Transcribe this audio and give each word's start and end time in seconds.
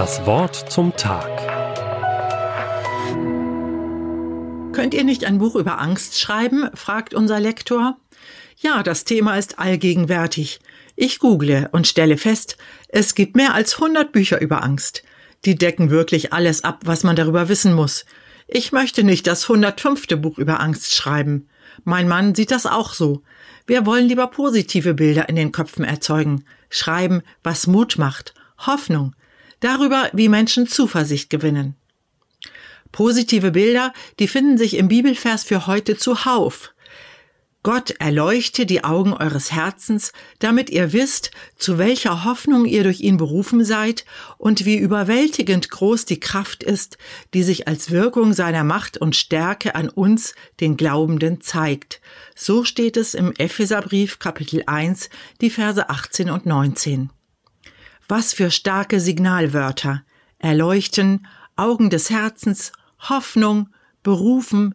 Das 0.00 0.24
Wort 0.24 0.72
zum 0.72 0.96
Tag. 0.96 1.28
Könnt 4.72 4.94
ihr 4.94 5.04
nicht 5.04 5.26
ein 5.26 5.36
Buch 5.36 5.56
über 5.56 5.78
Angst 5.78 6.18
schreiben? 6.18 6.70
fragt 6.72 7.12
unser 7.12 7.38
Lektor. 7.38 7.98
Ja, 8.56 8.82
das 8.82 9.04
Thema 9.04 9.36
ist 9.36 9.58
allgegenwärtig. 9.58 10.60
Ich 10.96 11.18
google 11.18 11.68
und 11.72 11.86
stelle 11.86 12.16
fest, 12.16 12.56
es 12.88 13.14
gibt 13.14 13.36
mehr 13.36 13.52
als 13.52 13.74
100 13.74 14.10
Bücher 14.10 14.40
über 14.40 14.64
Angst. 14.64 15.02
Die 15.44 15.56
decken 15.56 15.90
wirklich 15.90 16.32
alles 16.32 16.64
ab, 16.64 16.80
was 16.86 17.04
man 17.04 17.14
darüber 17.14 17.50
wissen 17.50 17.74
muss. 17.74 18.06
Ich 18.48 18.72
möchte 18.72 19.04
nicht 19.04 19.26
das 19.26 19.42
105. 19.50 20.06
Buch 20.22 20.38
über 20.38 20.60
Angst 20.60 20.94
schreiben. 20.94 21.46
Mein 21.84 22.08
Mann 22.08 22.34
sieht 22.34 22.52
das 22.52 22.64
auch 22.64 22.94
so. 22.94 23.22
Wir 23.66 23.84
wollen 23.84 24.08
lieber 24.08 24.28
positive 24.28 24.94
Bilder 24.94 25.28
in 25.28 25.36
den 25.36 25.52
Köpfen 25.52 25.84
erzeugen, 25.84 26.46
schreiben, 26.70 27.20
was 27.42 27.66
Mut 27.66 27.98
macht, 27.98 28.32
Hoffnung, 28.56 29.14
darüber, 29.60 30.10
wie 30.12 30.28
Menschen 30.28 30.66
Zuversicht 30.66 31.30
gewinnen. 31.30 31.76
Positive 32.92 33.52
Bilder, 33.52 33.92
die 34.18 34.28
finden 34.28 34.58
sich 34.58 34.74
im 34.74 34.88
Bibelvers 34.88 35.44
für 35.44 35.66
heute 35.66 35.96
zuhauf. 35.96 36.74
Gott 37.62 37.90
erleuchte 37.98 38.64
die 38.64 38.84
Augen 38.84 39.12
eures 39.12 39.52
Herzens, 39.52 40.12
damit 40.38 40.70
ihr 40.70 40.94
wisst, 40.94 41.30
zu 41.56 41.76
welcher 41.76 42.24
Hoffnung 42.24 42.64
ihr 42.64 42.84
durch 42.84 43.00
ihn 43.00 43.18
berufen 43.18 43.66
seid 43.66 44.06
und 44.38 44.64
wie 44.64 44.78
überwältigend 44.78 45.68
groß 45.68 46.06
die 46.06 46.20
Kraft 46.20 46.62
ist, 46.62 46.96
die 47.34 47.42
sich 47.42 47.68
als 47.68 47.90
Wirkung 47.90 48.32
seiner 48.32 48.64
Macht 48.64 48.96
und 48.96 49.14
Stärke 49.14 49.74
an 49.74 49.90
uns, 49.90 50.34
den 50.60 50.78
Glaubenden, 50.78 51.42
zeigt. 51.42 52.00
So 52.34 52.64
steht 52.64 52.96
es 52.96 53.12
im 53.12 53.34
Epheserbrief 53.36 54.18
Kapitel 54.18 54.62
1, 54.66 55.10
die 55.42 55.50
Verse 55.50 55.90
18 55.90 56.30
und 56.30 56.46
19. 56.46 57.10
Was 58.10 58.32
für 58.32 58.50
starke 58.50 58.98
Signalwörter. 58.98 60.02
Erleuchten, 60.40 61.28
Augen 61.54 61.90
des 61.90 62.10
Herzens, 62.10 62.72
Hoffnung, 62.98 63.68
berufen, 64.02 64.74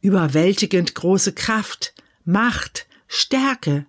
überwältigend 0.00 0.94
große 0.94 1.32
Kraft, 1.32 1.94
Macht, 2.24 2.86
Stärke. 3.08 3.86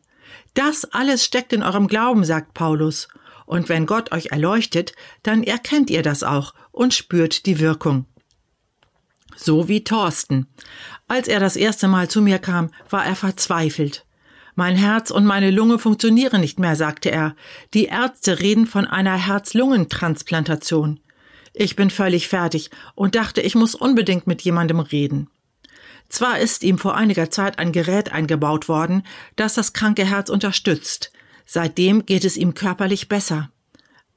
Das 0.55 0.83
alles 0.85 1.23
steckt 1.23 1.53
in 1.53 1.61
eurem 1.61 1.85
Glauben, 1.87 2.25
sagt 2.25 2.55
Paulus. 2.55 3.07
Und 3.45 3.69
wenn 3.69 3.85
Gott 3.85 4.11
euch 4.13 4.31
erleuchtet, 4.31 4.93
dann 5.21 5.43
erkennt 5.43 5.91
ihr 5.91 6.01
das 6.01 6.23
auch 6.23 6.55
und 6.71 6.95
spürt 6.95 7.45
die 7.45 7.59
Wirkung. 7.59 8.05
So 9.35 9.67
wie 9.67 9.83
Thorsten. 9.83 10.47
Als 11.07 11.27
er 11.27 11.39
das 11.39 11.55
erste 11.55 11.87
Mal 11.87 12.09
zu 12.09 12.19
mir 12.19 12.39
kam, 12.39 12.71
war 12.89 13.05
er 13.05 13.15
verzweifelt. 13.15 14.06
Mein 14.59 14.75
Herz 14.75 15.11
und 15.11 15.23
meine 15.23 15.51
Lunge 15.51 15.77
funktionieren 15.77 16.41
nicht 16.41 16.57
mehr, 16.57 16.75
sagte 16.75 17.11
er. 17.11 17.35
Die 17.75 17.85
Ärzte 17.85 18.39
reden 18.39 18.65
von 18.65 18.87
einer 18.87 19.15
Herz-Lungen-Transplantation. 19.15 20.99
Ich 21.53 21.75
bin 21.75 21.91
völlig 21.91 22.27
fertig 22.27 22.71
und 22.95 23.13
dachte, 23.13 23.41
ich 23.41 23.53
muss 23.53 23.75
unbedingt 23.75 24.25
mit 24.25 24.41
jemandem 24.41 24.79
reden. 24.79 25.29
Zwar 26.09 26.39
ist 26.39 26.63
ihm 26.63 26.79
vor 26.79 26.95
einiger 26.95 27.29
Zeit 27.29 27.59
ein 27.59 27.71
Gerät 27.71 28.11
eingebaut 28.11 28.67
worden, 28.67 29.03
das 29.35 29.53
das 29.53 29.73
kranke 29.73 30.05
Herz 30.05 30.31
unterstützt. 30.31 31.11
Seitdem 31.45 32.07
geht 32.07 32.25
es 32.25 32.35
ihm 32.35 32.55
körperlich 32.55 33.07
besser. 33.07 33.51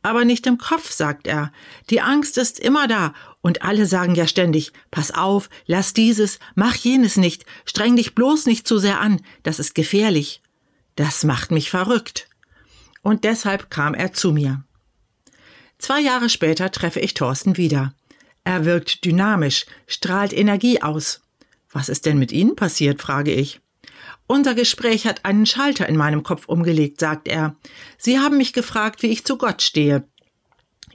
Aber 0.02 0.24
nicht 0.24 0.46
im 0.46 0.56
Kopf, 0.56 0.90
sagt 0.90 1.26
er. 1.26 1.52
Die 1.90 2.00
Angst 2.00 2.38
ist 2.38 2.58
immer 2.58 2.88
da, 2.88 3.12
und 3.42 3.62
alle 3.62 3.86
sagen 3.86 4.14
ja 4.14 4.26
ständig 4.26 4.72
Pass 4.90 5.10
auf, 5.10 5.48
lass 5.66 5.92
dieses, 5.92 6.38
mach 6.54 6.74
jenes 6.74 7.16
nicht, 7.16 7.44
streng 7.64 7.96
dich 7.96 8.14
bloß 8.14 8.46
nicht 8.46 8.66
zu 8.66 8.78
sehr 8.78 9.00
an, 9.00 9.20
das 9.42 9.58
ist 9.58 9.74
gefährlich. 9.74 10.40
Das 10.96 11.24
macht 11.24 11.50
mich 11.50 11.70
verrückt. 11.70 12.28
Und 13.02 13.24
deshalb 13.24 13.70
kam 13.70 13.94
er 13.94 14.12
zu 14.12 14.32
mir. 14.32 14.64
Zwei 15.78 16.00
Jahre 16.00 16.28
später 16.28 16.70
treffe 16.70 17.00
ich 17.00 17.14
Thorsten 17.14 17.56
wieder. 17.56 17.94
Er 18.44 18.64
wirkt 18.64 19.04
dynamisch, 19.04 19.66
strahlt 19.86 20.32
Energie 20.32 20.82
aus. 20.82 21.22
Was 21.70 21.88
ist 21.88 22.04
denn 22.06 22.18
mit 22.18 22.32
Ihnen 22.32 22.56
passiert? 22.56 23.00
frage 23.00 23.32
ich. 23.32 23.60
Unser 24.30 24.54
Gespräch 24.54 25.08
hat 25.08 25.24
einen 25.24 25.44
Schalter 25.44 25.88
in 25.88 25.96
meinem 25.96 26.22
Kopf 26.22 26.46
umgelegt, 26.46 27.00
sagt 27.00 27.26
er. 27.26 27.56
Sie 27.98 28.20
haben 28.20 28.36
mich 28.36 28.52
gefragt, 28.52 29.02
wie 29.02 29.08
ich 29.08 29.24
zu 29.24 29.36
Gott 29.36 29.60
stehe. 29.60 30.04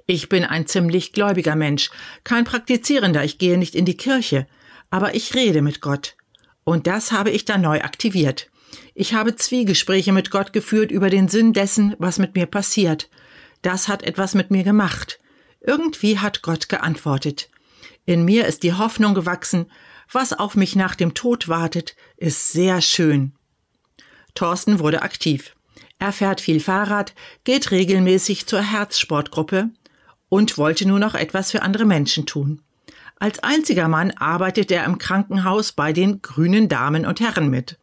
Ich 0.06 0.30
bin 0.30 0.46
ein 0.46 0.68
ziemlich 0.68 1.12
gläubiger 1.12 1.58
Mensch, 1.58 1.92
kein 2.24 2.46
Praktizierender, 2.46 3.26
ich 3.26 3.38
gehe 3.38 3.58
nicht 3.58 3.76
in 3.76 3.84
die 3.84 3.98
Kirche, 3.98 4.48
aber 4.90 5.16
ich 5.16 5.36
rede 5.36 5.62
mit 5.62 5.82
Gott. 5.82 6.16
Und 6.64 6.88
das 6.88 7.12
habe 7.12 7.30
ich 7.30 7.44
dann 7.44 7.60
neu 7.60 7.82
aktiviert. 7.82 8.50
Ich 8.94 9.14
habe 9.14 9.36
Zwiegespräche 9.36 10.14
mit 10.14 10.32
Gott 10.32 10.54
geführt 10.54 10.90
über 10.90 11.10
den 11.10 11.28
Sinn 11.28 11.52
dessen, 11.52 11.94
was 12.00 12.20
mit 12.20 12.36
mir 12.36 12.46
passiert. 12.46 13.10
Das 13.62 13.90
hat 13.90 14.04
etwas 14.04 14.34
mit 14.34 14.50
mir 14.50 14.64
gemacht. 14.64 15.20
Irgendwie 15.60 16.20
hat 16.20 16.42
Gott 16.42 16.70
geantwortet. 16.70 17.50
In 18.06 18.24
mir 18.24 18.46
ist 18.46 18.64
die 18.64 18.76
Hoffnung 18.76 19.14
gewachsen, 19.14 19.66
was 20.12 20.34
auf 20.34 20.56
mich 20.56 20.76
nach 20.76 20.96
dem 20.96 21.14
Tod 21.14 21.48
wartet, 21.48 21.96
ist 22.18 22.52
sehr 22.52 22.82
schön. 22.82 23.34
Thorsten 24.34 24.80
wurde 24.80 25.02
aktiv. 25.02 25.56
Er 26.00 26.12
fährt 26.12 26.42
viel 26.42 26.60
Fahrrad, 26.60 27.14
geht 27.44 27.72
regelmäßig 27.72 28.46
zur 28.46 28.62
Herzsportgruppe 28.62 29.70
und 30.30 30.58
wollte 30.58 30.88
nur 30.88 31.00
noch 31.00 31.16
etwas 31.16 31.52
für 31.52 31.62
andere 31.62 31.86
Menschen 31.86 32.26
tun. 32.26 32.62
Als 33.18 33.40
einziger 33.40 33.88
Mann 33.88 34.12
arbeitet 34.12 34.72
er 34.72 34.84
im 34.84 34.98
Krankenhaus 34.98 35.72
bei 35.72 35.94
den 35.94 36.22
grünen 36.22 36.68
Damen 36.68 37.06
und 37.06 37.22
Herren 37.22 37.50
mit, 37.50 37.78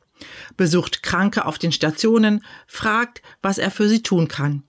besucht 0.59 1.03
Kranke 1.03 1.47
auf 1.47 1.59
den 1.59 1.73
Stationen, 1.73 2.45
fragt, 2.67 3.23
was 3.41 3.57
er 3.59 3.71
für 3.71 3.89
sie 3.89 4.03
tun 4.03 4.29
kann. 4.29 4.63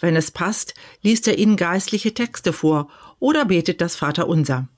Wenn 0.00 0.16
es 0.16 0.30
passt, 0.30 0.74
liest 1.02 1.28
er 1.28 1.38
ihnen 1.38 1.56
geistliche 1.56 2.14
Texte 2.14 2.52
vor 2.52 2.88
oder 3.20 3.44
betet 3.44 3.80
das 3.80 3.96
Vaterunser. 3.96 4.68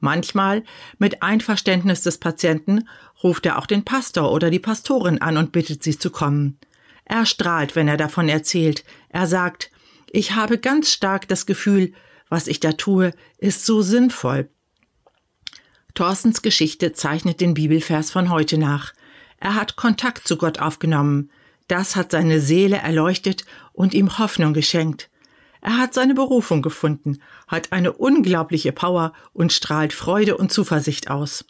Manchmal, 0.00 0.62
mit 0.98 1.22
Einverständnis 1.22 2.02
des 2.02 2.18
Patienten, 2.18 2.88
ruft 3.22 3.46
er 3.46 3.58
auch 3.58 3.66
den 3.66 3.84
Pastor 3.84 4.32
oder 4.32 4.50
die 4.50 4.58
Pastorin 4.58 5.20
an 5.20 5.36
und 5.36 5.52
bittet 5.52 5.82
sie 5.82 5.98
zu 5.98 6.10
kommen. 6.10 6.58
Er 7.04 7.26
strahlt, 7.26 7.74
wenn 7.74 7.88
er 7.88 7.96
davon 7.96 8.28
erzählt. 8.28 8.84
Er 9.08 9.26
sagt, 9.26 9.70
ich 10.10 10.32
habe 10.32 10.58
ganz 10.58 10.92
stark 10.92 11.26
das 11.28 11.46
Gefühl, 11.46 11.92
was 12.28 12.46
ich 12.46 12.60
da 12.60 12.72
tue, 12.72 13.12
ist 13.38 13.64
so 13.64 13.82
sinnvoll. 13.82 14.50
Thorstens 15.94 16.42
Geschichte 16.42 16.92
zeichnet 16.92 17.40
den 17.40 17.54
Bibelvers 17.54 18.10
von 18.10 18.30
heute 18.30 18.58
nach. 18.58 18.92
Er 19.38 19.54
hat 19.54 19.76
Kontakt 19.76 20.28
zu 20.28 20.36
Gott 20.36 20.60
aufgenommen. 20.60 21.30
Das 21.66 21.96
hat 21.96 22.12
seine 22.12 22.40
Seele 22.40 22.76
erleuchtet 22.76 23.44
und 23.72 23.94
ihm 23.94 24.18
Hoffnung 24.18 24.52
geschenkt. 24.52 25.10
Er 25.60 25.78
hat 25.78 25.94
seine 25.94 26.14
Berufung 26.14 26.62
gefunden, 26.62 27.20
hat 27.46 27.72
eine 27.72 27.92
unglaubliche 27.92 28.72
Power 28.72 29.12
und 29.32 29.52
strahlt 29.52 29.92
Freude 29.92 30.36
und 30.36 30.52
Zuversicht 30.52 31.10
aus. 31.10 31.44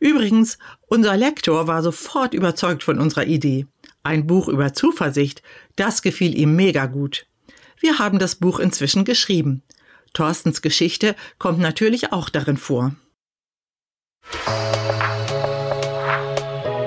Übrigens, 0.00 0.58
unser 0.88 1.16
Lektor 1.16 1.68
war 1.68 1.82
sofort 1.82 2.34
überzeugt 2.34 2.82
von 2.82 2.98
unserer 2.98 3.26
Idee. 3.26 3.66
Ein 4.02 4.26
Buch 4.26 4.48
über 4.48 4.72
Zuversicht, 4.72 5.42
das 5.76 6.02
gefiel 6.02 6.36
ihm 6.36 6.56
mega 6.56 6.86
gut. 6.86 7.26
Wir 7.78 7.98
haben 7.98 8.18
das 8.18 8.34
Buch 8.34 8.58
inzwischen 8.58 9.04
geschrieben. 9.04 9.62
Thorstens 10.12 10.60
Geschichte 10.60 11.14
kommt 11.38 11.58
natürlich 11.58 12.12
auch 12.12 12.28
darin 12.28 12.56
vor. 12.56 12.94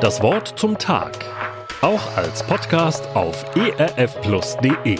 Das 0.02 0.22
Wort 0.22 0.60
zum 0.60 0.78
Tag. 0.78 1.26
Auch 1.82 2.16
als 2.18 2.46
Podcast 2.46 3.08
auf 3.16 3.46
erfplus.de. 3.56 5.00